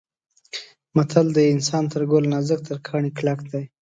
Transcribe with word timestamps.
متل 0.95 1.27
دی: 1.35 1.45
انسان 1.55 1.83
تر 1.93 2.01
ګل 2.11 2.23
نازک 2.33 2.59
تر 2.67 2.77
کاڼي 2.87 3.11
کلک 3.17 3.39
دی. 3.51 3.63